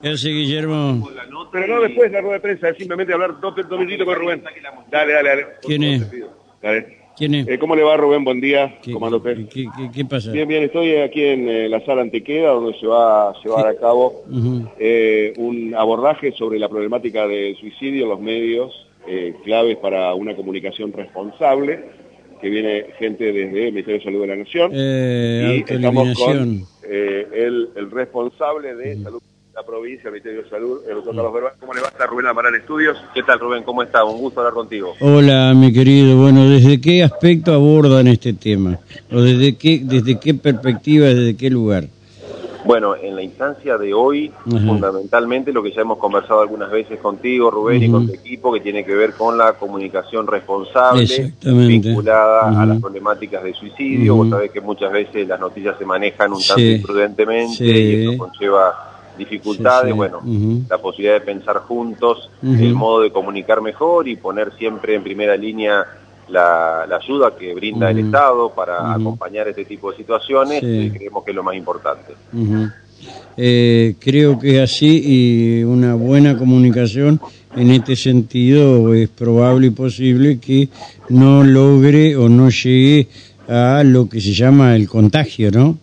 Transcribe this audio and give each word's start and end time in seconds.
¿Qué 0.00 0.10
hace 0.10 0.28
Guillermo? 0.28 1.08
Pero 1.52 1.66
no 1.68 1.80
después 1.80 2.10
de 2.10 2.16
la 2.16 2.20
rueda 2.20 2.34
de 2.34 2.40
prensa, 2.40 2.68
es 2.68 2.76
simplemente 2.76 3.14
hablar 3.14 3.40
dos, 3.40 3.54
dos 3.56 3.78
minutitos 3.78 4.04
con 4.06 4.14
Rubén. 4.16 4.42
Dale, 4.90 5.12
dale, 5.12 5.28
dale. 5.28 5.46
¿Quién 5.62 5.82
es? 5.84 6.10
Dale. 6.62 6.98
¿Quién 7.16 7.34
es? 7.34 7.48
Eh, 7.48 7.58
¿Cómo 7.58 7.74
le 7.74 7.82
va 7.82 7.96
Rubén? 7.96 8.22
Buen 8.22 8.42
día. 8.42 8.78
¿Qué, 8.82 8.92
qué- 9.48 9.68
qué- 9.74 9.90
qué 9.94 10.04
pasa? 10.04 10.30
Bien, 10.32 10.46
bien, 10.46 10.64
estoy 10.64 10.96
aquí 10.96 11.22
en 11.24 11.48
eh, 11.48 11.68
la 11.70 11.80
sala 11.86 12.02
Antequera, 12.02 12.50
donde 12.50 12.78
se 12.78 12.86
va 12.86 13.30
a 13.30 13.42
llevar 13.42 13.66
a 13.68 13.76
cabo 13.78 14.22
eh, 14.78 15.32
un 15.38 15.74
abordaje 15.74 16.32
sobre 16.32 16.58
la 16.58 16.68
problemática 16.68 17.26
del 17.26 17.56
suicidio 17.56 18.02
en 18.02 18.08
los 18.10 18.20
medios, 18.20 18.86
eh, 19.08 19.34
claves 19.44 19.78
para 19.78 20.12
una 20.14 20.36
comunicación 20.36 20.92
responsable, 20.92 21.84
que 22.42 22.50
viene 22.50 22.84
gente 22.98 23.32
desde 23.32 23.68
el 23.68 23.72
Ministerio 23.72 23.98
de 23.98 24.04
Salud 24.04 24.20
de 24.20 24.26
la 24.26 24.36
Nación. 24.36 24.72
Y 24.74 25.64
estamos 25.66 26.18
con 26.18 26.64
el, 26.86 27.70
el 27.76 27.90
responsable 27.90 28.74
de 28.74 29.02
salud 29.02 29.22
la 29.56 29.62
provincia, 29.62 30.08
el 30.08 30.12
Ministerio 30.12 30.42
de 30.42 30.50
Salud, 30.50 30.80
el 30.86 30.96
doctor 30.96 31.14
Carlos 31.16 31.32
Verbal. 31.32 31.52
¿Cómo 31.58 31.72
le 31.72 31.80
va 31.80 31.86
a 31.86 31.90
estar 31.90 32.06
Rubén 32.10 32.26
Amaral 32.26 32.54
Estudios? 32.56 32.98
¿Qué 33.14 33.22
tal, 33.22 33.40
Rubén? 33.40 33.62
¿Cómo 33.62 33.82
está? 33.82 34.04
Un 34.04 34.18
gusto 34.18 34.40
hablar 34.40 34.52
contigo. 34.52 34.92
Hola, 35.00 35.54
mi 35.56 35.72
querido. 35.72 36.14
Bueno, 36.18 36.44
¿desde 36.46 36.78
qué 36.78 37.02
aspecto 37.02 37.54
abordan 37.54 38.06
este 38.06 38.34
tema? 38.34 38.78
¿O 39.10 39.18
desde 39.22 39.56
qué, 39.56 39.80
desde 39.82 40.20
qué 40.20 40.34
perspectiva, 40.34 41.06
desde 41.06 41.34
qué 41.38 41.48
lugar? 41.48 41.84
Bueno, 42.66 42.96
en 42.96 43.16
la 43.16 43.22
instancia 43.22 43.78
de 43.78 43.94
hoy, 43.94 44.30
Ajá. 44.46 44.58
fundamentalmente 44.66 45.52
lo 45.54 45.62
que 45.62 45.70
ya 45.72 45.80
hemos 45.80 45.96
conversado 45.96 46.42
algunas 46.42 46.70
veces 46.70 46.98
contigo, 47.00 47.50
Rubén, 47.50 47.82
y 47.82 47.90
con 47.90 48.06
tu 48.08 48.12
equipo, 48.12 48.52
que 48.52 48.60
tiene 48.60 48.84
que 48.84 48.94
ver 48.94 49.14
con 49.14 49.38
la 49.38 49.54
comunicación 49.54 50.26
responsable, 50.26 51.32
vinculada 51.42 52.60
a 52.60 52.66
las 52.66 52.78
problemáticas 52.78 53.42
de 53.42 53.54
suicidio. 53.54 54.16
Vos 54.16 54.28
sabés 54.28 54.50
que 54.50 54.60
muchas 54.60 54.92
veces 54.92 55.26
las 55.26 55.40
noticias 55.40 55.78
se 55.78 55.86
manejan 55.86 56.30
un 56.34 56.42
tanto 56.46 56.60
imprudentemente 56.62 57.54
Sí. 57.54 57.64
y 57.64 58.02
eso 58.14 58.18
conlleva 58.18 58.92
dificultades. 59.18 59.86
Sí, 59.86 59.90
sí. 59.92 59.96
Bueno, 59.96 60.20
la 60.68 60.78
posibilidad 60.78 61.14
de 61.14 61.20
pensar 61.20 61.58
juntos 61.58 62.30
el 62.42 62.74
modo 62.74 63.00
de 63.02 63.10
comunicar 63.12 63.60
mejor 63.60 64.08
y 64.08 64.16
poner 64.16 64.52
siempre 64.58 64.94
en 64.94 65.02
primera 65.02 65.36
línea 65.36 65.84
la, 66.28 66.86
la 66.88 66.96
ayuda 66.96 67.36
que 67.36 67.54
brinda 67.54 67.90
el. 67.90 67.98
Estado 68.00 68.50
para 68.50 68.92
acompañar 68.92 69.46
este 69.48 69.64
tipo 69.64 69.90
de 69.90 69.96
situaciones, 69.98 70.60
Sí. 70.60 70.90
creemos 70.92 71.24
que 71.24 71.30
es 71.30 71.34
lo 71.36 71.42
más 71.42 71.54
importante. 71.56 72.14
Eh, 73.36 73.94
creo 73.98 74.38
que 74.38 74.56
es 74.56 74.62
así 74.70 75.02
y 75.60 75.62
una 75.64 75.94
buena 75.94 76.36
comunicación 76.38 77.20
en 77.54 77.70
este 77.70 77.94
sentido 77.94 78.94
es 78.94 79.08
probable 79.10 79.66
y 79.68 79.70
posible 79.70 80.38
que 80.40 80.68
no 81.10 81.44
logre 81.44 82.16
o 82.16 82.28
no 82.28 82.48
llegue 82.48 83.08
a 83.48 83.82
lo 83.84 84.08
que 84.08 84.20
se 84.20 84.32
llama 84.32 84.74
el 84.74 84.88
contagio, 84.88 85.50
¿no? 85.50 85.76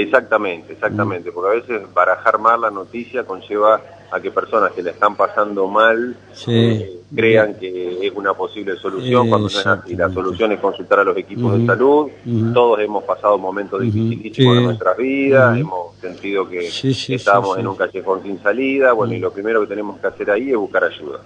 Exactamente, 0.00 0.72
exactamente, 0.74 1.32
porque 1.32 1.50
a 1.50 1.60
veces 1.60 1.92
barajar 1.92 2.38
mal 2.38 2.60
la 2.60 2.70
noticia 2.70 3.24
conlleva 3.24 3.80
a 4.10 4.20
que 4.20 4.30
personas 4.30 4.72
que 4.72 4.82
la 4.82 4.90
están 4.90 5.14
pasando 5.16 5.66
mal 5.68 6.16
Sí. 6.32 6.50
eh, 6.54 6.94
crean 7.14 7.54
que 7.54 8.06
es 8.06 8.12
una 8.14 8.34
posible 8.34 8.76
solución, 8.76 9.28
cuando 9.28 9.48
no 9.48 9.58
es 9.60 9.66
así. 9.66 9.94
La 9.96 10.10
solución 10.12 10.52
es 10.52 10.60
consultar 10.60 11.00
a 11.00 11.04
los 11.04 11.16
equipos 11.16 11.58
de 11.58 11.66
salud. 11.66 12.08
Todos 12.52 12.80
hemos 12.80 13.04
pasado 13.04 13.38
momentos 13.38 13.80
dificilísimos 13.80 14.54
Sí. 14.54 14.58
en 14.58 14.64
nuestras 14.64 14.96
vidas, 14.96 15.58
hemos 15.58 15.96
sentido 16.00 16.48
que 16.48 16.70
Sí, 16.70 17.14
estábamos 17.14 17.58
en 17.58 17.66
un 17.66 17.76
callejón 17.76 18.22
sin 18.22 18.42
salida. 18.42 18.92
Bueno, 18.92 19.14
y 19.14 19.18
lo 19.18 19.32
primero 19.32 19.60
que 19.62 19.66
tenemos 19.68 19.98
que 20.00 20.06
hacer 20.06 20.30
ahí 20.30 20.50
es 20.50 20.56
buscar 20.56 20.84
ayuda. 20.84 21.20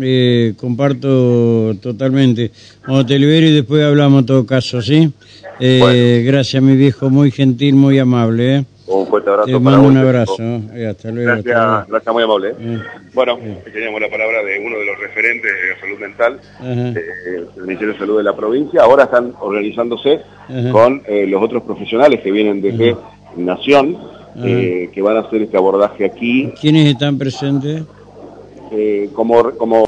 Eh, 0.00 0.54
comparto 0.56 1.74
totalmente. 1.80 2.50
Cuando 2.84 3.06
te 3.06 3.18
libero 3.18 3.46
y 3.46 3.52
después 3.52 3.82
hablamos 3.84 4.20
en 4.20 4.26
todo 4.26 4.46
caso, 4.46 4.80
¿sí? 4.82 5.12
Eh, 5.60 5.78
Bueno. 5.80 6.26
Gracias, 6.32 6.62
mi 6.62 6.76
viejo, 6.76 7.10
muy 7.10 7.30
gentil, 7.30 7.74
muy 7.74 7.98
amable. 7.98 8.56
¿eh? 8.56 8.64
Un 8.90 9.06
fuerte 9.06 9.28
abrazo 9.28 9.46
Te 9.46 9.52
para 9.52 9.60
mando 9.76 9.88
un 9.88 9.96
abrazo. 9.98 10.32
equipo. 10.42 10.88
hasta 10.90 11.10
luego. 11.10 11.30
hasta 11.32 11.50
Gracias, 11.52 11.88
gracias, 11.88 12.14
muy 12.14 12.22
amable. 12.22 12.48
Eh, 12.58 12.78
Bueno, 13.12 13.38
teníamos 13.72 14.00
la 14.00 14.08
palabra 14.08 14.42
de 14.42 14.58
uno 14.64 14.78
de 14.78 14.86
los 14.86 14.98
referentes 14.98 15.50
de 15.52 15.80
salud 15.80 15.98
mental 15.98 16.40
ajá, 16.58 16.70
eh, 16.70 17.44
del 17.54 17.64
Ministerio 17.66 17.92
de 17.92 17.98
Salud 17.98 18.16
de 18.16 18.22
la 18.24 18.34
provincia. 18.34 18.82
Ahora 18.82 19.04
están 19.04 19.34
organizándose 19.40 20.20
Ajá. 20.48 20.70
con 20.72 21.02
eh, 21.06 21.26
los 21.26 21.42
otros 21.42 21.62
profesionales 21.64 22.20
que 22.20 22.32
vienen 22.32 22.62
desde 22.62 22.96
Nación, 23.36 23.98
eh, 24.42 24.88
que 24.92 25.02
van 25.02 25.16
a 25.18 25.20
hacer 25.20 25.42
este 25.42 25.56
abordaje 25.56 26.04
aquí 26.06 26.52
¿Quiénes 26.60 26.86
están 26.88 27.18
presentes? 27.18 27.82
como, 29.12 29.50
como 29.52 29.76